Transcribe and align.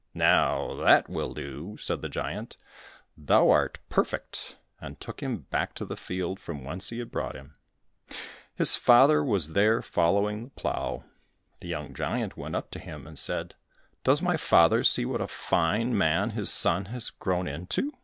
"Now 0.15 0.73
that 0.77 1.09
will 1.09 1.31
do," 1.35 1.77
said 1.77 2.01
the 2.01 2.09
giant, 2.09 2.57
"thou 3.15 3.51
art 3.51 3.77
perfect," 3.87 4.57
and 4.79 4.99
took 4.99 5.19
him 5.21 5.41
back 5.51 5.75
to 5.75 5.85
the 5.85 5.95
field 5.95 6.39
from 6.39 6.63
whence 6.63 6.89
he 6.89 6.97
had 6.97 7.11
brought 7.11 7.35
him. 7.35 7.53
His 8.55 8.75
father 8.75 9.23
was 9.23 9.49
there 9.53 9.83
following 9.83 10.45
the 10.45 10.49
plough. 10.59 11.03
The 11.59 11.67
young 11.67 11.93
giant 11.93 12.35
went 12.35 12.55
up 12.55 12.71
to 12.71 12.79
him, 12.79 13.05
and 13.05 13.19
said, 13.19 13.53
"Does 14.03 14.23
my 14.23 14.37
father 14.37 14.83
see 14.83 15.05
what 15.05 15.21
a 15.21 15.27
fine 15.27 15.95
man 15.95 16.31
his 16.31 16.49
son 16.51 16.85
has 16.85 17.11
grown 17.11 17.47
into?" 17.47 17.93